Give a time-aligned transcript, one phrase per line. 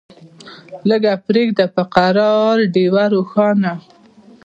[0.87, 3.71] لیږه پریږده په قرار ډېوه روښانه